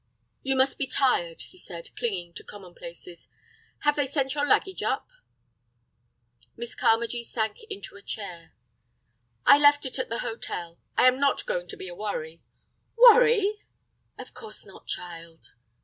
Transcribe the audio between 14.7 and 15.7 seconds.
child."